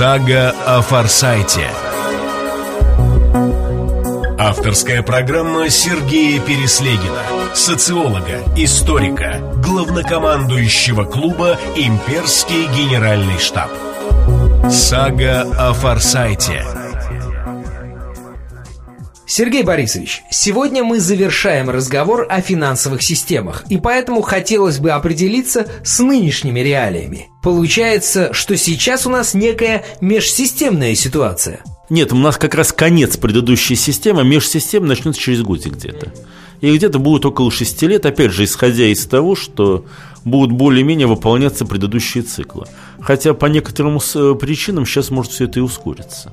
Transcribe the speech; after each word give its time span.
Сага 0.00 0.54
о 0.66 0.80
Форсайте. 0.80 1.68
Авторская 4.38 5.02
программа 5.02 5.68
Сергея 5.68 6.40
Переслегина, 6.40 7.20
социолога, 7.52 8.42
историка, 8.56 9.42
главнокомандующего 9.62 11.04
клуба 11.04 11.58
«Имперский 11.76 12.66
генеральный 12.68 13.38
штаб». 13.38 13.68
Сага 14.70 15.42
о 15.58 15.74
Форсайте. 15.74 16.79
Сергей 19.32 19.62
Борисович, 19.62 20.24
сегодня 20.28 20.82
мы 20.82 20.98
завершаем 20.98 21.70
разговор 21.70 22.26
о 22.28 22.40
финансовых 22.40 23.00
системах, 23.00 23.64
и 23.68 23.78
поэтому 23.78 24.22
хотелось 24.22 24.80
бы 24.80 24.90
определиться 24.90 25.68
с 25.84 26.00
нынешними 26.00 26.58
реалиями. 26.58 27.28
Получается, 27.40 28.32
что 28.32 28.56
сейчас 28.56 29.06
у 29.06 29.10
нас 29.10 29.32
некая 29.34 29.84
межсистемная 30.00 30.96
ситуация. 30.96 31.60
Нет, 31.90 32.12
у 32.12 32.16
нас 32.16 32.38
как 32.38 32.56
раз 32.56 32.72
конец 32.72 33.16
предыдущей 33.18 33.76
системы, 33.76 34.24
межсистем 34.24 34.84
начнется 34.84 35.20
через 35.20 35.42
годик 35.42 35.74
где-то. 35.74 36.12
И 36.60 36.76
где-то 36.76 36.98
будет 36.98 37.24
около 37.24 37.52
шести 37.52 37.86
лет, 37.86 38.06
опять 38.06 38.32
же, 38.32 38.42
исходя 38.42 38.86
из 38.86 39.06
того, 39.06 39.36
что 39.36 39.84
будут 40.24 40.50
более-менее 40.50 41.06
выполняться 41.06 41.64
предыдущие 41.64 42.24
циклы. 42.24 42.66
Хотя 43.00 43.32
по 43.34 43.46
некоторым 43.46 43.98
э, 43.98 44.34
причинам 44.34 44.86
сейчас 44.86 45.10
может 45.10 45.30
все 45.30 45.44
это 45.44 45.60
и 45.60 45.62
ускориться. 45.62 46.32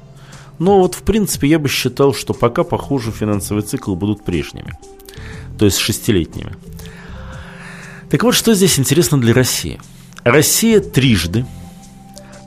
Но 0.60 0.80
вот 0.80 0.96
в 0.96 1.04
принципе 1.04 1.48
я 1.48 1.60
бы 1.60 1.70
считал, 1.70 2.14
что 2.14 2.34
пока, 2.34 2.64
похоже, 2.64 3.12
финансовые 3.12 3.64
циклы 3.64 3.96
будут 3.96 4.24
прежними. 4.24 4.78
То 5.58 5.66
есть 5.66 5.78
шестилетними. 5.78 6.56
Так 8.10 8.24
вот, 8.24 8.34
что 8.34 8.54
здесь 8.54 8.80
интересно 8.80 9.20
для 9.20 9.34
России. 9.34 9.80
Россия 10.24 10.80
трижды 10.80 11.46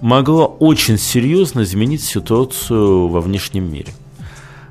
могла 0.01 0.47
очень 0.47 0.99
серьезно 0.99 1.63
изменить 1.63 2.03
ситуацию 2.03 3.09
во 3.09 3.21
внешнем 3.21 3.71
мире. 3.71 3.93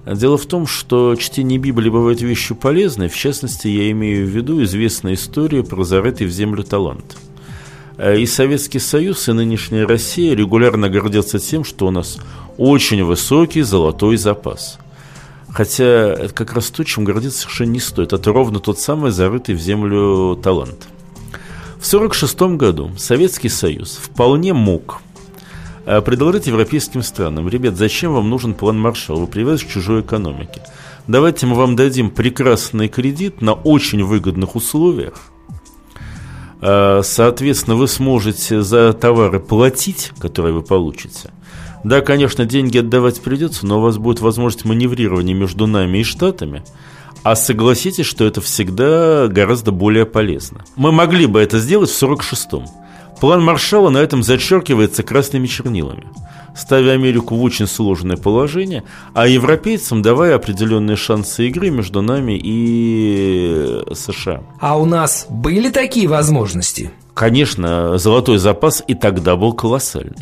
Дело 0.05 0.37
в 0.37 0.45
том, 0.45 0.65
что 0.65 1.15
чтение 1.15 1.59
Библии 1.59 1.89
бывает 1.89 2.21
вещью 2.21 2.55
полезной. 2.55 3.09
В 3.09 3.15
частности, 3.15 3.67
я 3.67 3.91
имею 3.91 4.25
в 4.25 4.29
виду 4.29 4.63
известную 4.63 5.15
историю 5.15 5.63
про 5.63 5.83
зарытый 5.83 6.25
в 6.25 6.31
землю 6.31 6.63
талант. 6.63 7.17
И 7.99 8.25
Советский 8.25 8.79
Союз, 8.79 9.27
и 9.27 9.33
нынешняя 9.33 9.85
Россия 9.85 10.33
регулярно 10.33 10.89
гордятся 10.89 11.37
тем, 11.37 11.65
что 11.65 11.87
у 11.87 11.91
нас 11.91 12.17
очень 12.57 13.03
высокий 13.03 13.61
золотой 13.61 14.15
запас. 14.15 14.79
Хотя 15.51 16.13
это 16.13 16.33
как 16.33 16.53
раз 16.53 16.69
то, 16.69 16.83
чем 16.85 17.03
гордиться 17.03 17.41
совершенно 17.41 17.71
не 17.71 17.79
стоит. 17.79 18.13
Это 18.13 18.31
ровно 18.31 18.59
тот 18.59 18.79
самый 18.79 19.11
зарытый 19.11 19.55
в 19.55 19.59
землю 19.59 20.39
талант. 20.41 20.87
В 21.79 21.87
1946 21.87 22.57
году 22.57 22.91
Советский 22.97 23.49
Союз 23.49 23.99
вполне 24.01 24.53
мог 24.53 25.01
э, 25.85 26.01
предложить 26.01 26.47
европейским 26.47 27.03
странам, 27.03 27.49
ребят, 27.49 27.75
зачем 27.75 28.13
вам 28.13 28.29
нужен 28.29 28.53
план 28.53 28.79
Маршалла, 28.79 29.21
вы 29.21 29.27
привязаны 29.27 29.69
к 29.69 29.73
чужой 29.73 30.01
экономике. 30.01 30.61
Давайте 31.07 31.47
мы 31.47 31.55
вам 31.55 31.75
дадим 31.75 32.11
прекрасный 32.11 32.87
кредит 32.87 33.41
на 33.41 33.53
очень 33.53 34.03
выгодных 34.03 34.55
условиях. 34.55 35.31
Э, 36.61 37.01
соответственно, 37.03 37.75
вы 37.75 37.87
сможете 37.87 38.61
за 38.61 38.93
товары 38.93 39.39
платить, 39.39 40.11
которые 40.19 40.53
вы 40.53 40.61
получите. 40.61 41.31
Да, 41.83 42.01
конечно, 42.01 42.45
деньги 42.45 42.77
отдавать 42.77 43.21
придется, 43.21 43.65
но 43.65 43.79
у 43.79 43.81
вас 43.81 43.97
будет 43.97 44.19
возможность 44.19 44.65
маневрирования 44.65 45.33
между 45.33 45.65
нами 45.65 45.99
и 45.99 46.03
Штатами. 46.03 46.63
А 47.23 47.35
согласитесь, 47.35 48.05
что 48.05 48.25
это 48.25 48.41
всегда 48.41 49.27
гораздо 49.27 49.71
более 49.71 50.05
полезно. 50.05 50.63
Мы 50.75 50.91
могли 50.91 51.25
бы 51.25 51.39
это 51.39 51.59
сделать 51.59 51.89
в 51.89 52.03
46-м. 52.03 52.65
План 53.19 53.43
Маршалла 53.43 53.89
на 53.89 53.97
этом 53.97 54.23
зачеркивается 54.23 55.03
красными 55.03 55.45
чернилами, 55.45 56.07
ставя 56.55 56.91
Америку 56.91 57.35
в 57.35 57.43
очень 57.43 57.67
сложное 57.67 58.15
положение, 58.15 58.83
а 59.13 59.27
европейцам 59.27 60.01
давая 60.01 60.35
определенные 60.35 60.95
шансы 60.95 61.47
игры 61.47 61.69
между 61.69 62.01
нами 62.01 62.39
и 62.41 63.81
США. 63.93 64.41
А 64.59 64.79
у 64.79 64.85
нас 64.85 65.27
были 65.29 65.69
такие 65.69 66.07
возможности? 66.07 66.91
Конечно, 67.13 67.97
золотой 67.97 68.37
запас 68.37 68.81
и 68.87 68.93
тогда 68.93 69.35
был 69.35 69.51
колоссальный. 69.51 70.15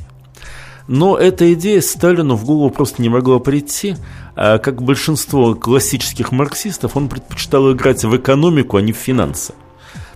Но 0.88 1.18
эта 1.18 1.54
идея 1.54 1.82
Сталину 1.82 2.36
в 2.36 2.46
голову 2.46 2.72
просто 2.72 3.02
не 3.02 3.10
могла 3.10 3.40
прийти. 3.40 3.96
А 4.36 4.58
как 4.58 4.82
большинство 4.82 5.54
классических 5.54 6.32
марксистов, 6.32 6.96
он 6.96 7.10
предпочитал 7.10 7.72
играть 7.74 8.04
в 8.04 8.16
экономику, 8.16 8.78
а 8.78 8.82
не 8.82 8.94
в 8.94 8.98
финансы. 8.98 9.54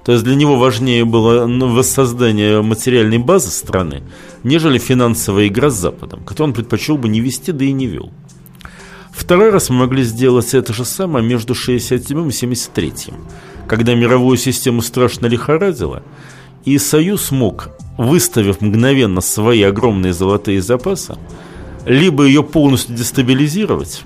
То 0.04 0.14
есть 0.14 0.24
для 0.24 0.36
него 0.36 0.58
важнее 0.58 1.06
было 1.06 1.46
ну, 1.46 1.74
воссоздание 1.74 2.62
материальной 2.62 3.20
базы 3.20 3.52
страны, 3.52 4.02
нежели 4.44 4.80
финансовая 4.80 5.48
игра 5.48 5.70
с 5.70 5.76
Западом, 5.76 6.24
которую 6.24 6.50
он 6.50 6.54
предпочел 6.56 6.98
бы 6.98 7.08
не 7.08 7.20
вести, 7.20 7.52
да 7.52 7.66
и 7.66 7.72
не 7.72 7.86
вел. 7.86 8.12
Второй 9.12 9.52
раз 9.52 9.70
мы 9.70 9.78
могли 9.78 10.04
сделать 10.04 10.54
это 10.54 10.74
же 10.74 10.86
самое 10.86 11.26
между 11.26 11.54
67 11.54 12.30
и 12.30 12.32
73, 12.32 12.94
когда 13.68 13.94
мировую 13.94 14.38
систему 14.38 14.82
страшно 14.82 15.28
лихорадило, 15.28 16.02
и 16.66 16.78
Союз 16.78 17.32
мог 17.32 17.70
выставив 17.98 18.62
мгновенно 18.62 19.22
свои 19.22 19.62
огромные 19.62 20.14
золотые 20.14 20.62
запасы, 20.62 21.18
либо 21.86 22.24
ее 22.24 22.42
полностью 22.42 22.96
дестабилизировать, 22.96 24.04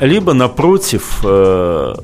либо, 0.00 0.32
напротив, 0.32 1.20
э, 1.24 1.94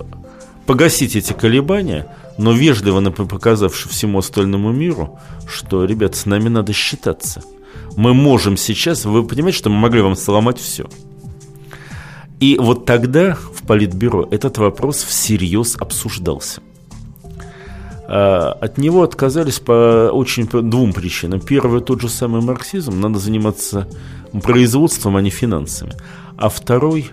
погасить 0.66 1.16
эти 1.16 1.32
колебания, 1.32 2.06
но 2.38 2.52
вежливо 2.52 3.00
показавши 3.10 3.88
всему 3.88 4.18
остальному 4.18 4.72
миру, 4.72 5.18
что, 5.46 5.84
ребят, 5.84 6.14
с 6.14 6.26
нами 6.26 6.48
надо 6.48 6.72
считаться. 6.72 7.42
Мы 7.96 8.14
можем 8.14 8.56
сейчас, 8.56 9.04
вы 9.04 9.24
понимаете, 9.24 9.58
что 9.58 9.70
мы 9.70 9.76
могли 9.76 10.00
вам 10.00 10.16
сломать 10.16 10.58
все. 10.58 10.86
И 12.40 12.56
вот 12.58 12.86
тогда 12.86 13.34
в 13.34 13.66
Политбюро 13.66 14.26
этот 14.30 14.58
вопрос 14.58 15.02
всерьез 15.02 15.76
обсуждался. 15.78 16.60
А, 18.08 18.52
от 18.60 18.78
него 18.78 19.02
отказались 19.02 19.60
по 19.60 20.10
очень 20.12 20.46
по 20.46 20.60
двум 20.60 20.92
причинам. 20.92 21.40
Первый 21.40 21.80
тот 21.80 22.00
же 22.00 22.08
самый 22.08 22.42
марксизм, 22.42 23.00
надо 23.00 23.18
заниматься 23.18 23.88
производством, 24.42 25.16
а 25.16 25.22
не 25.22 25.30
финансами. 25.30 25.92
А 26.36 26.48
второй 26.48 27.10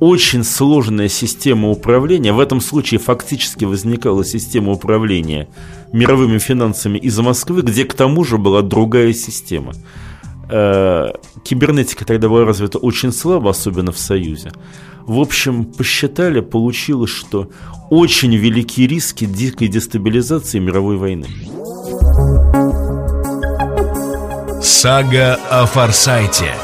очень 0.00 0.44
сложная 0.44 1.08
система 1.08 1.70
управления. 1.70 2.32
В 2.32 2.40
этом 2.40 2.60
случае 2.60 3.00
фактически 3.00 3.64
возникала 3.64 4.24
система 4.24 4.72
управления 4.72 5.48
мировыми 5.92 6.38
финансами 6.38 6.98
из 6.98 7.18
Москвы, 7.18 7.62
где 7.62 7.84
к 7.84 7.94
тому 7.94 8.24
же 8.24 8.38
была 8.38 8.62
другая 8.62 9.12
система. 9.12 9.72
А, 10.50 11.12
кибернетика 11.42 12.04
тогда 12.04 12.28
была 12.28 12.44
развита 12.44 12.78
очень 12.78 13.12
слабо, 13.12 13.50
особенно 13.50 13.92
в 13.92 13.98
Союзе. 13.98 14.52
В 15.06 15.20
общем, 15.20 15.64
посчитали, 15.64 16.40
получилось, 16.40 17.10
что 17.10 17.50
очень 17.90 18.34
велики 18.34 18.86
риски 18.86 19.26
дикой 19.26 19.68
дестабилизации 19.68 20.58
мировой 20.58 20.96
войны. 20.96 21.26
Сага 24.62 25.38
о 25.50 25.66
Форсайте 25.66 26.54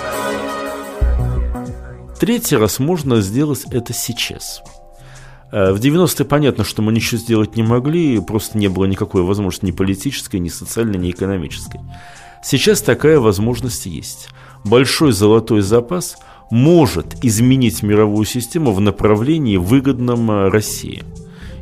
Третий 2.20 2.56
раз 2.56 2.78
можно 2.78 3.20
сделать 3.20 3.64
это 3.72 3.92
сейчас. 3.92 4.62
Э, 5.50 5.72
в 5.72 5.80
90-е 5.80 6.24
понятно, 6.24 6.64
что 6.64 6.82
мы 6.82 6.92
ничего 6.92 7.18
сделать 7.18 7.56
не 7.56 7.62
могли, 7.62 8.20
просто 8.20 8.58
не 8.58 8.68
было 8.68 8.84
никакой 8.84 9.22
возможности 9.22 9.66
ни 9.66 9.72
политической, 9.72 10.36
ни 10.38 10.48
социальной, 10.48 10.98
ни 10.98 11.10
экономической. 11.10 11.80
Сейчас 12.44 12.82
такая 12.82 13.18
возможность 13.18 13.86
есть. 13.86 14.28
Большой 14.64 15.12
золотой 15.12 15.62
запас– 15.62 16.16
может 16.50 17.24
изменить 17.24 17.82
мировую 17.82 18.26
систему 18.26 18.72
в 18.72 18.80
направлении 18.80 19.56
выгодном 19.56 20.30
э, 20.30 20.48
России. 20.48 21.04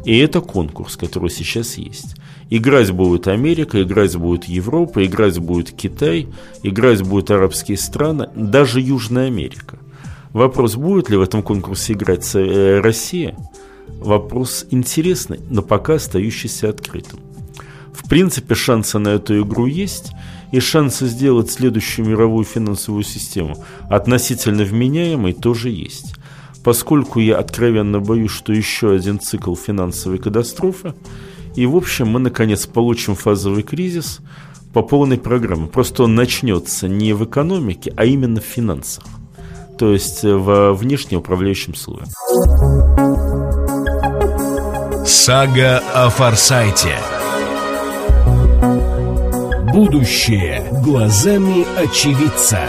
И 0.05 0.17
это 0.19 0.41
конкурс, 0.41 0.97
который 0.97 1.29
сейчас 1.29 1.77
есть. 1.77 2.17
Играть 2.49 2.91
будет 2.91 3.29
Америка, 3.29 3.83
играть 3.83 4.17
будет 4.17 4.45
Европа, 4.45 5.05
играть 5.05 5.39
будет 5.39 5.71
Китай, 5.73 6.29
играть 6.63 7.03
будут 7.03 7.31
арабские 7.31 7.77
страны, 7.77 8.29
даже 8.35 8.81
Южная 8.81 9.27
Америка. 9.27 9.79
Вопрос, 10.33 10.77
будет 10.77 11.11
ли 11.11 11.17
в 11.17 11.23
этом 11.23 11.43
конкурсе 11.43 11.95
играть 11.95 12.31
э, 12.35 12.81
Россия? 12.81 13.37
Вопрос 13.89 14.67
интересный, 14.71 15.41
но 15.49 15.63
пока 15.63 15.95
остающийся 15.95 16.69
открытым. 16.69 17.21
В 17.93 18.09
принципе, 18.09 18.55
шансы 18.55 18.99
на 18.99 19.09
эту 19.09 19.41
игру 19.41 19.67
есть– 19.67 20.13
и 20.53 20.61
шансы 20.61 21.07
сделать 21.07 21.51
следующую 21.51 22.07
мировую 22.07 22.45
финансовую 22.45 23.05
систему 23.05 23.57
относительно 23.89 24.65
вменяемой 24.65 25.33
тоже 25.33 25.71
есть. 25.71 26.15
Поскольку 26.65 27.21
я 27.21 27.39
откровенно 27.39 28.01
боюсь, 28.01 28.31
что 28.31 28.53
еще 28.53 28.93
один 28.93 29.21
цикл 29.21 29.55
финансовой 29.55 30.19
катастрофы, 30.19 30.95
и 31.55 31.67
в 31.67 31.77
общем 31.77 32.09
мы 32.09 32.21
наконец 32.21 32.67
получим 32.67 33.15
фазовый 33.15 33.63
кризис 33.63 34.21
по 34.73 34.83
полной 34.83 35.19
программе. 35.19 35.67
Просто 35.67 36.05
он 36.05 36.15
начнется 36.15 36.89
не 36.89 37.13
в 37.13 37.25
экономике, 37.25 37.93
а 37.97 38.05
именно 38.05 38.41
в 38.41 38.45
финансах, 38.45 39.05
то 39.79 39.93
есть 39.93 40.23
в 40.23 40.73
внешнеуправляющем 40.73 41.75
слое. 41.75 42.05
Сага 45.07 45.83
о 45.95 46.11
Форсайте– 46.11 46.97
Будущее 49.79 50.67
глазами 50.83 51.65
очевидца. 51.79 52.67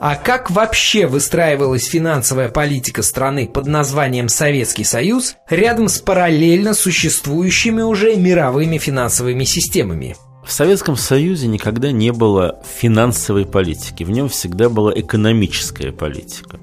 А 0.00 0.16
как 0.16 0.50
вообще 0.50 1.06
выстраивалась 1.06 1.86
финансовая 1.86 2.50
политика 2.50 3.02
страны 3.02 3.48
под 3.48 3.66
названием 3.68 4.28
Советский 4.28 4.84
Союз 4.84 5.36
рядом 5.48 5.88
с 5.88 5.98
параллельно 5.98 6.74
существующими 6.74 7.80
уже 7.80 8.16
мировыми 8.16 8.78
финансовыми 8.78 9.44
системами? 9.44 10.14
В 10.48 10.52
Советском 10.52 10.96
Союзе 10.96 11.46
никогда 11.46 11.92
не 11.92 12.10
было 12.10 12.58
финансовой 12.64 13.44
политики, 13.44 14.02
в 14.02 14.08
нем 14.08 14.30
всегда 14.30 14.70
была 14.70 14.90
экономическая 14.96 15.92
политика. 15.92 16.58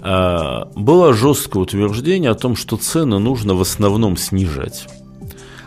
А, 0.00 0.70
было 0.74 1.12
жесткое 1.12 1.64
утверждение 1.64 2.30
о 2.30 2.34
том, 2.34 2.56
что 2.56 2.78
цены 2.78 3.18
нужно 3.18 3.54
в 3.54 3.60
основном 3.60 4.16
снижать. 4.16 4.88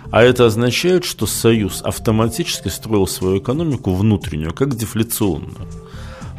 А 0.10 0.24
это 0.24 0.48
означает, 0.48 1.06
что 1.06 1.28
Союз 1.28 1.84
автоматически 1.84 2.70
строил 2.70 3.06
свою 3.06 3.38
экономику 3.38 3.94
внутреннюю, 3.94 4.56
как 4.56 4.76
дефляционную. 4.76 5.68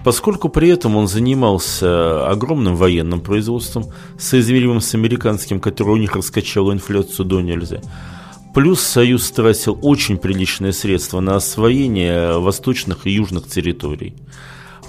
Поскольку 0.05 0.49
при 0.49 0.69
этом 0.69 0.97
он 0.97 1.07
занимался 1.07 2.29
огромным 2.29 2.75
военным 2.75 3.21
производством, 3.21 3.93
соизмеримым 4.19 4.81
с 4.81 4.93
американским, 4.97 5.61
которое 5.61 5.93
у 5.93 5.97
них 5.97 6.17
раскачало 6.17 6.73
инфляцию 6.73 7.25
до 7.25 7.41
нельзя, 7.41 7.81
плюс 8.57 8.81
Союз 8.81 9.31
тратил 9.33 9.79
очень 9.83 10.17
приличные 10.17 10.73
средства 10.73 11.21
на 11.21 11.37
освоение 11.37 12.39
восточных 12.39 13.07
и 13.07 13.11
южных 13.11 13.47
территорий. 13.47 14.15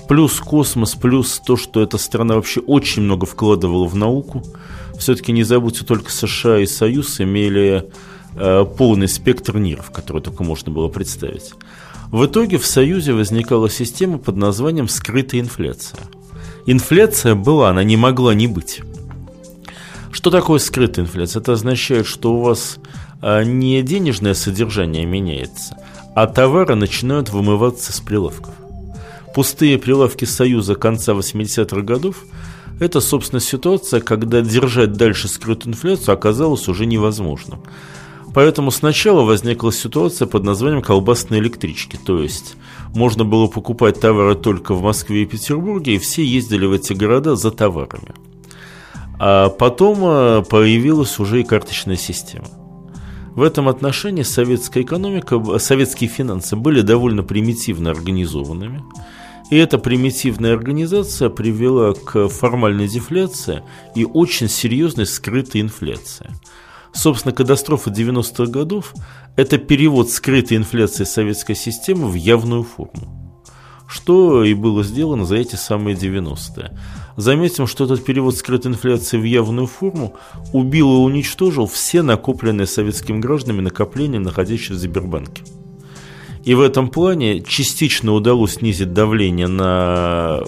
Плюс 0.07 0.39
космос, 0.39 0.95
плюс 0.95 1.41
то, 1.45 1.57
что 1.57 1.81
эта 1.81 1.97
страна 1.97 2.35
вообще 2.35 2.61
очень 2.61 3.01
много 3.01 3.25
вкладывала 3.25 3.85
в 3.85 3.93
науку. 3.93 4.41
Все-таки 4.97 5.33
не 5.33 5.43
забудьте, 5.43 5.83
только 5.83 6.13
США 6.13 6.59
и 6.59 6.65
Союз 6.65 7.19
имели 7.19 7.89
э, 8.37 8.65
полный 8.77 9.09
спектр 9.09 9.57
НИРов, 9.57 9.91
который 9.91 10.21
только 10.21 10.45
можно 10.45 10.71
было 10.71 10.87
представить. 10.87 11.51
В 12.09 12.25
итоге 12.25 12.59
в 12.59 12.65
Союзе 12.65 13.11
возникала 13.11 13.69
система 13.69 14.17
под 14.17 14.37
названием 14.37 14.87
«скрытая 14.87 15.41
инфляция». 15.41 15.99
Инфляция 16.67 17.35
была, 17.35 17.71
она 17.71 17.83
не 17.83 17.97
могла 17.97 18.33
не 18.33 18.47
быть. 18.47 18.79
Что 20.13 20.31
такое 20.31 20.59
скрытая 20.59 21.03
инфляция? 21.03 21.41
Это 21.41 21.51
означает, 21.51 22.07
что 22.07 22.33
у 22.33 22.43
вас 22.43 22.79
не 23.21 23.81
денежное 23.81 24.33
содержание 24.33 25.05
меняется, 25.05 25.77
а 26.15 26.27
товары 26.27 26.75
начинают 26.75 27.29
вымываться 27.29 27.93
с 27.93 27.99
прилавков. 27.99 28.53
Пустые 29.33 29.77
прилавки 29.77 30.25
Союза 30.25 30.75
конца 30.75 31.13
80-х 31.13 31.81
годов– 31.81 32.23
это, 32.79 33.01
собственно, 33.01 33.39
ситуация, 33.39 34.01
когда 34.01 34.41
держать 34.41 34.93
дальше 34.93 35.27
скрытую 35.27 35.73
инфляцию 35.73 36.13
оказалось 36.13 36.67
уже 36.67 36.85
невозможным. 36.85 37.61
Поэтому 38.33 38.69
сначала 38.69 39.23
возникла 39.23 39.71
ситуация 39.71 40.27
под 40.27 40.43
названием 40.43 40.83
колбасные 40.83 41.41
электрички. 41.41 41.97
То 41.97 42.21
есть 42.21 42.55
можно 42.93 43.25
было 43.25 43.47
покупать 43.47 43.99
товары 43.99 44.35
только 44.35 44.75
в 44.75 44.83
Москве 44.83 45.23
и 45.23 45.25
Петербурге, 45.25 45.95
и 45.95 45.97
все 45.97 46.23
ездили 46.23 46.65
в 46.65 46.73
эти 46.73 46.93
города 46.93 47.35
за 47.35 47.49
товарами. 47.49 48.13
А 49.19 49.49
потом 49.49 49.99
э, 50.03 50.43
появилась 50.47 51.17
уже 51.17 51.41
и 51.41 51.43
карточная 51.43 51.95
система. 51.95 52.45
В 53.37 53.43
этом 53.43 53.69
отношении 53.69 54.23
советская 54.23 54.83
экономика, 54.83 55.59
советские 55.59 56.09
финансы 56.09 56.57
были 56.57 56.81
довольно 56.81 57.23
примитивно 57.23 57.91
организованными. 57.91 58.83
И 59.49 59.55
эта 59.55 59.77
примитивная 59.77 60.53
организация 60.53 61.29
привела 61.29 61.93
к 61.93 62.27
формальной 62.27 62.89
дефляции 62.89 63.63
и 63.95 64.03
очень 64.03 64.49
серьезной 64.49 65.05
скрытой 65.05 65.61
инфляции– 65.61 66.29
Собственно, 66.97 67.31
катастрофа 67.31 67.91
90-х 67.91 68.51
годов– 68.51 68.95
это 69.35 69.59
перевод 69.59 70.09
скрытой 70.09 70.57
инфляции 70.57 71.03
советской 71.03 71.53
системы 71.53 72.07
в 72.07 72.15
явную 72.15 72.63
форму. 72.63 73.43
Что 73.87 74.43
и 74.43 74.55
было 74.55 74.83
сделано 74.83 75.23
за 75.23 75.35
эти 75.35 75.55
самые 75.55 75.95
90-е. 75.95 76.75
Заметим, 77.17 77.67
что 77.67 77.83
этот 77.83 78.05
перевод 78.05 78.37
скрытой 78.37 78.71
инфляции 78.71 79.17
в 79.17 79.23
явную 79.23 79.67
форму 79.67 80.15
убил 80.53 80.93
и 80.93 80.99
уничтожил 80.99 81.67
все 81.67 82.01
накопленные 82.01 82.67
советскими 82.67 83.19
гражданами 83.19 83.61
накопления, 83.61 84.19
находящиеся 84.19 84.73
в 84.75 84.77
Сбербанке. 84.77 85.43
И 86.45 86.53
в 86.53 86.61
этом 86.61 86.89
плане 86.89 87.41
частично 87.41 88.13
удалось 88.13 88.53
снизить 88.53 88.93
давление 88.93 89.47
на 89.47 90.43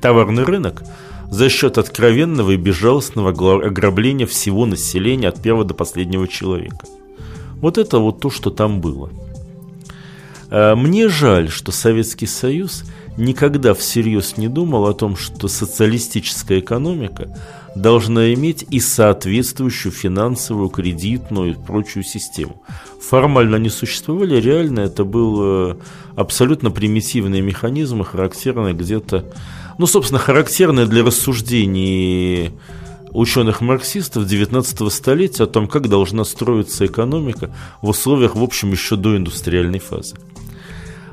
товарный 0.00 0.44
рынок– 0.44 0.84
за 1.30 1.48
счет 1.48 1.78
откровенного 1.78 2.52
и 2.52 2.56
безжалостного 2.56 3.30
ограбления 3.30 4.26
всего 4.26 4.66
населения 4.66 5.28
от 5.28 5.42
первого 5.42 5.64
до 5.64 5.74
последнего 5.74 6.28
человека. 6.28 6.86
Вот 7.60 7.78
это 7.78 7.98
вот 7.98 8.20
то, 8.20 8.30
что 8.30 8.50
там 8.50 8.80
было. 8.80 9.10
Э, 10.50 10.74
мне 10.74 11.08
жаль, 11.08 11.48
что 11.48 11.72
Советский 11.72 12.26
Союз 12.26 12.84
никогда 13.16 13.74
всерьез 13.74 14.36
не 14.36 14.48
думал 14.48 14.86
о 14.86 14.94
том, 14.94 15.16
что 15.16 15.48
социалистическая 15.48 16.60
экономика 16.60 17.36
должна 17.74 18.32
иметь 18.34 18.64
и 18.70 18.80
соответствующую 18.80 19.92
финансовую, 19.92 20.68
кредитную 20.68 21.52
и 21.52 21.54
прочую 21.54 22.02
систему. 22.02 22.62
Формально 23.00 23.56
они 23.56 23.68
существовали, 23.68 24.40
реально 24.40 24.80
это 24.80 25.04
был 25.04 25.70
э, 25.70 25.76
абсолютно 26.16 26.70
примитивные 26.70 27.42
механизмы, 27.42 28.04
характерные 28.04 28.74
где-то 28.74 29.24
ну, 29.78 29.86
собственно, 29.86 30.18
характерное 30.18 30.86
для 30.86 31.04
рассуждений 31.04 32.52
ученых-марксистов 33.10 34.26
19 34.26 34.92
столетия 34.92 35.44
о 35.44 35.46
том, 35.46 35.68
как 35.68 35.88
должна 35.88 36.24
строиться 36.24 36.86
экономика 36.86 37.54
в 37.82 37.90
условиях, 37.90 38.34
в 38.34 38.42
общем, 38.42 38.72
еще 38.72 38.96
до 38.96 39.16
индустриальной 39.16 39.78
фазы. 39.78 40.16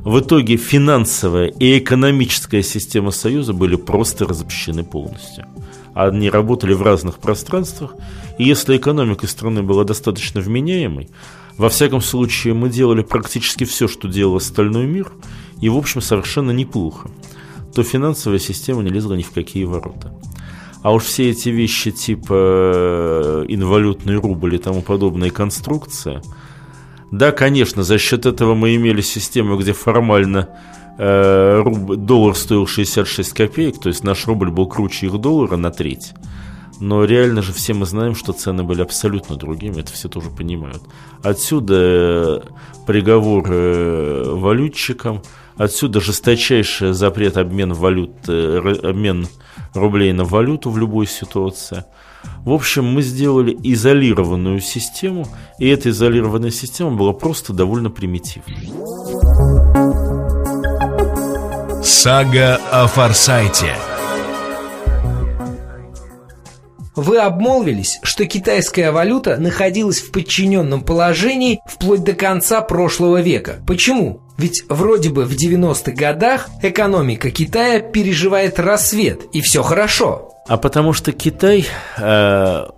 В 0.03 0.19
итоге 0.19 0.57
финансовая 0.57 1.47
и 1.47 1.77
экономическая 1.79 2.61
система 2.63 3.11
Союза 3.11 3.53
были 3.53 3.75
просто 3.75 4.25
разобщены 4.25 4.83
полностью. 4.83 5.45
Они 5.93 6.29
работали 6.29 6.73
в 6.73 6.81
разных 6.81 7.19
пространствах, 7.19 7.95
и 8.37 8.43
если 8.43 8.77
экономика 8.77 9.27
страны 9.27 9.63
была 9.63 9.83
достаточно 9.83 10.41
вменяемой, 10.41 11.09
во 11.57 11.69
всяком 11.69 12.01
случае 12.01 12.53
мы 12.53 12.69
делали 12.69 13.03
практически 13.03 13.63
все, 13.63 13.87
что 13.87 14.07
делал 14.07 14.37
остальной 14.37 14.85
мир, 14.85 15.11
и 15.61 15.69
в 15.69 15.77
общем 15.77 16.01
совершенно 16.01 16.51
неплохо 16.51 17.09
то 17.73 17.83
финансовая 17.83 18.39
система 18.39 18.83
не 18.83 18.89
лезла 18.89 19.15
ни 19.15 19.23
в 19.23 19.31
какие 19.31 19.65
ворота. 19.65 20.13
А 20.81 20.93
уж 20.93 21.03
все 21.03 21.29
эти 21.29 21.49
вещи 21.49 21.91
типа 21.91 22.33
э, 22.33 23.45
инвалютный 23.47 24.15
рубль 24.15 24.55
и 24.55 24.57
тому 24.57 24.81
подобная 24.81 25.29
конструкция, 25.29 26.21
да, 27.13 27.31
конечно, 27.31 27.83
за 27.83 27.99
счет 27.99 28.25
этого 28.25 28.55
мы 28.55 28.75
имели 28.75 29.01
систему, 29.01 29.55
где 29.55 29.71
формально 29.71 30.49
э, 30.97 31.61
рубль, 31.63 31.95
доллар 31.95 32.35
стоил 32.35 32.65
66 32.65 33.33
копеек, 33.33 33.79
то 33.79 33.89
есть 33.89 34.03
наш 34.03 34.25
рубль 34.25 34.49
был 34.49 34.67
круче 34.67 35.05
их 35.05 35.19
доллара 35.19 35.55
на 35.55 35.69
треть. 35.69 36.13
Но 36.79 37.05
реально 37.05 37.43
же 37.43 37.53
все 37.53 37.75
мы 37.75 37.85
знаем, 37.85 38.15
что 38.15 38.33
цены 38.33 38.63
были 38.63 38.81
абсолютно 38.81 39.35
другими, 39.35 39.81
это 39.81 39.93
все 39.93 40.09
тоже 40.09 40.31
понимают. 40.31 40.81
Отсюда 41.21 41.75
э, 41.77 42.41
приговор 42.87 43.45
э, 43.47 44.23
валютчикам– 44.33 45.21
Отсюда 45.57 46.01
жесточайший 46.01 46.93
запрет 46.93 47.37
обмен 47.37 47.73
валют, 47.73 48.27
э, 48.27 48.57
обмен 48.83 49.27
рублей 49.73 50.11
на 50.13 50.23
валюту 50.23 50.69
в 50.69 50.77
любой 50.77 51.07
ситуации. 51.07 51.85
В 52.45 52.51
общем, 52.51 52.85
мы 52.85 53.01
сделали 53.01 53.57
изолированную 53.63 54.59
систему, 54.59 55.27
и 55.59 55.67
эта 55.67 55.89
изолированная 55.89 56.51
система 56.51 56.91
была 56.91 57.13
просто 57.13 57.53
довольно 57.53 57.89
примитивной. 57.89 58.71
Сага 61.83 62.59
о 62.71 62.87
Форсайте 62.87 63.75
Вы 66.95 67.17
обмолвились, 67.17 67.99
что 68.03 68.25
китайская 68.25 68.91
валюта 68.91 69.37
находилась 69.37 69.99
в 69.99 70.11
подчиненном 70.11 70.81
положении 70.81 71.59
вплоть 71.65 72.03
до 72.03 72.13
конца 72.13 72.61
прошлого 72.61 73.21
века. 73.21 73.63
Почему? 73.65 74.22
Ведь 74.37 74.63
вроде 74.67 75.09
бы 75.09 75.25
в 75.25 75.31
90-х 75.31 75.91
годах 75.91 76.49
экономика 76.61 77.29
Китая 77.29 77.79
переживает 77.79 78.59
рассвет, 78.59 79.25
и 79.31 79.41
все 79.41 79.61
хорошо. 79.61 80.29
А 80.47 80.57
потому 80.57 80.91
что 80.91 81.11
Китай, 81.11 81.65
э, 81.97 82.03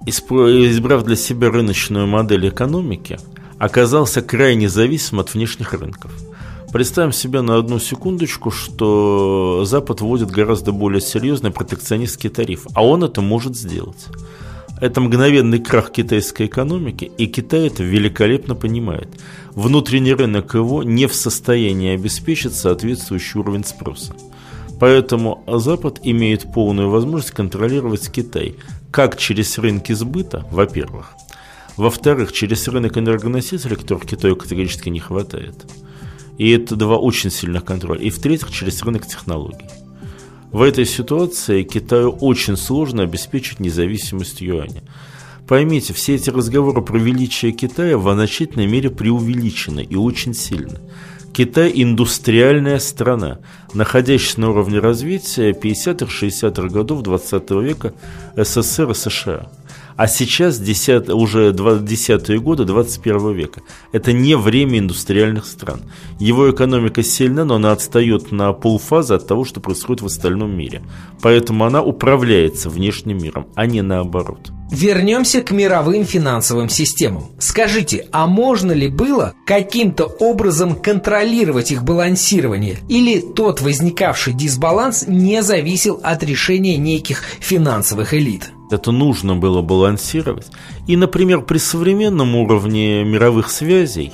избрав 0.06 1.04
для 1.04 1.16
себя 1.16 1.50
рыночную 1.50 2.08
модель 2.08 2.50
экономики, 2.50 3.18
оказался 3.58 4.22
крайне 4.22 4.70
зависим 4.70 5.20
от 5.20 5.34
внешних 5.34 5.74
рынков. 5.74 6.12
Представим 6.72 7.14
себе 7.14 7.42
на 7.42 7.58
одну 7.58 7.80
секундочку, 7.80 8.52
что 8.52 9.64
Запад 9.66 10.02
вводит 10.02 10.30
гораздо 10.30 10.74
более 10.74 11.00
серьезный 11.00 11.52
протекционистский 11.52 12.30
тариф, 12.30 12.68
а 12.74 12.86
он 12.86 13.04
это 13.04 13.22
может 13.22 13.56
сделать. 13.56 14.08
Это 14.82 15.00
мгновенный 15.00 15.60
крах 15.60 15.92
китайской 15.92 16.48
экономики, 16.48 17.10
и 17.18 17.28
Китай 17.28 17.68
это 17.68 17.82
великолепно 17.82 18.56
понимает. 18.56 19.08
Внутренний 19.52 20.14
рынок 20.14 20.54
его 20.54 20.84
не 20.84 21.08
в 21.08 21.16
состоянии 21.16 21.94
обеспечить 21.94 22.54
соответствующий 22.54 23.40
уровень 23.40 23.64
спроса. 23.64 24.14
Поэтому 24.78 25.44
Запад 25.48 26.02
имеет 26.04 26.52
полную 26.54 26.90
возможность 26.90 27.34
контролировать 27.34 28.12
Китай 28.12 28.56
как 28.92 29.18
через 29.18 29.58
рынки 29.58 29.94
сбыта, 29.94 30.46
во-первых, 30.52 31.16
Во-вторых, 31.78 32.32
через 32.32 32.68
рынок 32.68 32.98
энергоносителей, 32.98 33.76
которых 33.76 34.06
Китаю 34.06 34.36
категорически 34.36 34.90
не 34.90 35.00
хватает. 35.00 35.56
И 36.38 36.50
это 36.52 36.76
два 36.76 36.98
очень 36.98 37.32
сильных 37.32 37.66
контроля. 37.66 38.02
И 38.02 38.10
в-третьих, 38.10 38.52
через 38.52 38.82
рынок 38.84 39.06
технологий. 39.06 39.68
В 40.56 40.62
этой 40.62 40.86
ситуации 40.86 41.64
Китаю 41.64 42.12
очень 42.12 42.56
сложно 42.56 43.04
обеспечить 43.04 43.60
независимость 43.60 44.40
юаня. 44.40 44.84
Поймите, 45.50 45.92
все 45.94 46.16
эти 46.16 46.30
разговоры 46.30 46.82
про 46.82 46.98
величие 46.98 47.52
Китая 47.52 47.98
в 47.98 48.10
значительной 48.14 48.66
мере 48.66 48.90
преувеличены 48.90 49.82
и 49.82 49.98
очень 49.98 50.34
сильно. 50.34 50.80
Китай– 51.34 51.74
индустриальная 51.76 52.80
страна, 52.80 53.40
находящаяся 53.74 54.40
на 54.40 54.52
уровне 54.52 54.80
развития 54.80 55.52
50-60-х 55.52 56.70
годов 56.70 57.02
20 57.02 57.52
века 57.52 57.94
СССР 58.38 58.92
и 58.92 58.94
США– 58.94 59.52
а 59.98 60.08
сейчас 60.08 60.60
10, 60.60 61.10
уже 61.10 61.52
10-е 61.52 62.40
годы 62.40 62.66
21 62.66 63.34
века. 63.34 63.62
Это 63.92 64.12
не 64.14 64.36
время 64.36 64.80
индустриальных 64.80 65.46
стран. 65.46 65.82
Его 66.20 66.52
экономика 66.52 67.04
сильна, 67.04 67.46
но 67.46 67.56
она 67.56 67.72
отстает 67.72 68.32
на 68.32 68.52
полфазы 68.54 69.14
от 69.14 69.28
того, 69.28 69.46
что 69.46 69.60
происходит 69.60 70.02
в 70.02 70.08
остальном 70.08 70.56
мире. 70.56 70.82
Поэтому 71.22 71.66
она 71.66 71.82
управляется 71.82 72.70
внешним 72.70 73.18
миром, 73.18 73.48
а 73.56 73.66
не 73.66 73.82
наоборот. 73.82 74.52
Вернемся 74.72 75.42
к 75.42 75.52
мировым 75.52 76.06
финансовым 76.06 76.70
системам. 76.70 77.28
Скажите, 77.40 78.08
а 78.12 78.26
можно 78.26 78.72
ли 78.72 78.88
было 78.88 79.34
каким-то 79.46 80.06
образом 80.06 80.76
контролировать 80.76 81.72
их 81.72 81.84
балансирование? 81.84 82.80
Или 82.90 83.20
тот 83.22 83.62
возникавший 83.62 84.34
дисбаланс 84.34 85.06
не 85.08 85.44
зависел 85.44 86.00
от 86.04 86.24
решения 86.24 86.78
неких 86.78 87.22
финансовых 87.40 88.16
элит? 88.16 88.52
Это 88.76 88.92
нужно 88.92 89.36
было 89.38 89.62
балансировать. 89.62 90.48
И, 90.86 90.98
например, 90.98 91.42
при 91.42 91.58
современном 91.58 92.36
уровне 92.36 93.04
мировых 93.06 93.50
связей, 93.50 94.12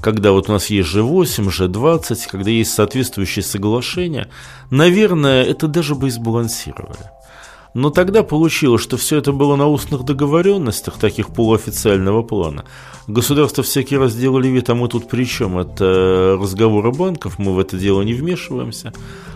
когда 0.00 0.30
вот 0.30 0.48
у 0.48 0.52
нас 0.52 0.70
есть 0.70 0.94
G8, 0.94 1.48
G20, 1.48 2.28
когда 2.30 2.50
есть 2.50 2.72
соответствующие 2.72 3.42
соглашения, 3.42 4.28
наверное, 4.70 5.42
это 5.42 5.66
даже 5.66 5.96
бы 5.96 6.08
избалансировали. 6.08 7.10
Но 7.74 7.90
тогда 7.90 8.22
получилось, 8.22 8.82
что 8.82 8.96
все 8.96 9.18
это 9.18 9.32
было 9.32 9.56
на 9.56 9.66
устных 9.68 10.04
договоренностях, 10.04 10.98
таких 10.98 11.28
полуофициального 11.28 12.22
плана. 12.22 12.64
Государства 13.06 13.62
всякий 13.62 13.96
раз 13.96 14.14
делали 14.14 14.48
вид, 14.48 14.70
а 14.70 14.74
мы 14.74 14.88
тут 14.88 15.08
при 15.08 15.24
чем? 15.24 15.58
Это 15.58 16.38
разговоры 16.40 16.92
банков, 16.92 17.38
мы 17.38 17.54
в 17.54 17.58
это 17.58 17.76
дело 17.76 18.02
не 18.02 18.14
вмешиваемся. 18.14 18.92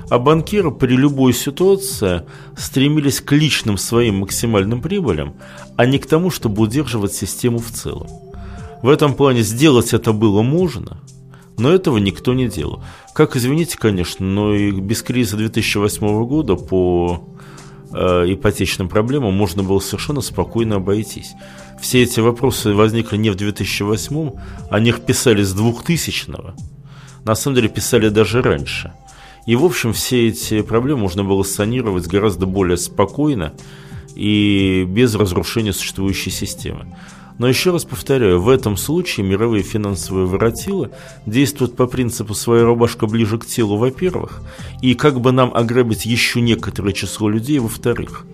А 0.09 0.19
банкиры 0.19 0.71
при 0.71 0.95
любой 0.95 1.33
ситуации 1.33 2.23
стремились 2.57 3.21
к 3.21 3.33
личным 3.33 3.79
своим 3.79 4.21
максимальным 4.21 4.81
прибылям, 4.83 5.35
а 5.77 5.87
не 5.87 5.99
к 5.99 6.07
тому, 6.07 6.31
чтобы 6.31 6.63
удерживать 6.63 7.15
систему 7.15 7.59
в 7.59 7.71
целом. 7.71 8.09
В 8.83 8.89
этом 8.89 9.15
плане 9.15 9.43
сделать 9.43 9.95
это 9.95 10.13
было 10.13 10.43
можно, 10.43 10.99
но 11.57 11.71
этого 11.71 11.99
никто 11.99 12.35
не 12.35 12.49
делал. 12.49 12.83
Как, 13.15 13.37
извините, 13.37 13.79
конечно, 13.79 14.27
но 14.27 14.55
и 14.55 14.73
без 14.73 15.03
кризиса 15.03 15.37
2008 15.37 16.27
года 16.27 16.57
по 16.57 17.29
э, 17.95 18.33
ипотечным 18.33 18.89
проблемам 18.89 19.35
можно 19.35 19.63
было 19.63 19.81
совершенно 19.81 20.21
спокойно 20.21 20.77
обойтись. 20.77 21.33
Все 21.81 22.03
эти 22.03 22.21
вопросы 22.21 22.75
возникли 22.75 23.17
не 23.17 23.31
в 23.31 23.35
2008, 23.35 24.31
о 24.71 24.81
них 24.81 25.01
писали 25.01 25.43
с 25.43 25.55
2000-го. 25.55 26.55
На 27.25 27.35
самом 27.35 27.57
деле 27.57 27.69
писали 27.69 28.09
даже 28.09 28.43
раньше. 28.43 28.93
И, 29.47 29.57
в 29.57 29.65
общем, 29.65 29.93
все 29.93 30.29
эти 30.29 30.63
проблемы 30.63 31.01
можно 31.01 31.25
было 31.25 31.43
санировать 31.43 32.07
гораздо 32.07 32.47
более 32.47 32.77
спокойно 32.77 33.53
и 34.15 34.85
без 34.89 35.15
разрушения 35.15 35.73
существующей 35.73 36.31
системы. 36.31 36.97
Но 37.39 37.49
еще 37.49 37.71
раз 37.71 37.85
повторяю, 37.85 38.41
в 38.41 38.49
этом 38.49 38.77
случае 38.77 39.27
мировые 39.27 39.63
финансовые 39.63 40.27
воротилы 40.27 40.91
действуют 41.27 41.77
по 41.77 41.87
принципу 41.87 42.35
«своя 42.35 42.65
рубашка 42.65 43.07
ближе 43.07 43.39
к 43.39 43.47
телу», 43.47 43.77
во-первых, 43.77 44.43
и 44.81 44.95
как 44.95 45.21
бы 45.21 45.33
нам 45.33 45.53
ограбить 45.55 46.07
еще 46.07 46.41
некоторое 46.41 46.93
число 46.93 47.29
людей, 47.29 47.59
во-вторых. 47.59 48.27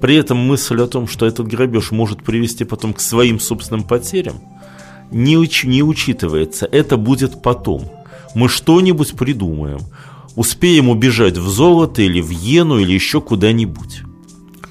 При 0.00 0.16
этом 0.16 0.38
мысль 0.38 0.80
о 0.82 0.86
том, 0.86 1.06
что 1.08 1.26
этот 1.26 1.46
грабеж 1.46 1.92
может 1.92 2.22
привести 2.22 2.64
потом 2.64 2.92
к 2.92 3.00
своим 3.00 3.40
собственным 3.40 3.84
потерям, 3.84 4.40
не, 5.12 5.36
уч 5.36 5.64
не 5.64 5.82
учитывается. 5.82 6.66
Это 6.66 6.96
будет 6.96 7.42
потом. 7.42 7.84
Мы 8.34 8.48
что-нибудь 8.48 9.12
придумаем. 9.12 9.80
Успеем 10.34 10.88
убежать 10.88 11.36
в 11.36 11.48
золото 11.48 12.00
или 12.02 12.20
в 12.20 12.32
иену 12.32 12.78
или 12.78 12.92
еще 12.92 13.20
куда-нибудь. 13.20 14.02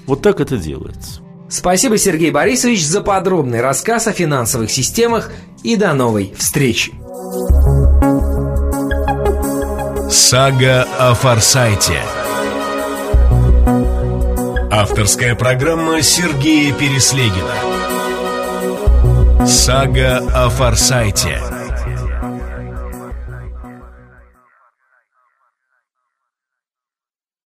Вот 0.07 0.21
так 0.21 0.41
это 0.41 0.57
делается. 0.57 1.21
Спасибо, 1.51 1.97
Сергей 1.97 2.31
Борисович, 2.31 2.85
за 2.85 3.01
подробный 3.01 3.59
рассказ 3.59 4.07
о 4.07 4.13
финансовых 4.13 4.71
системах 4.71 5.29
и 5.63 5.75
до 5.75 5.93
новой 5.93 6.33
встречи. 6.37 6.93
Сага 10.09 10.87
о 10.97 11.13
Форсайте. 11.13 11.99
Авторская 14.71 15.35
программа 15.35 16.01
Сергея 16.01 16.73
Переслегина. 16.73 17.53
Сага 19.45 20.19
о 20.33 20.49
Форсайте. 20.49 21.50